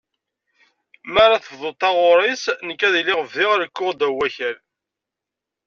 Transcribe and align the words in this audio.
Mi 1.11 1.19
ara 1.23 1.43
tebduḍ 1.43 1.75
taɣuri-s 1.81 2.43
nekk 2.67 2.81
ad 2.87 2.93
iliɣ 2.99 3.19
bdiɣ 3.31 3.51
rekkuɣ 3.61 3.91
ddaw 3.93 4.13
n 4.15 4.17
wakal. 4.17 4.57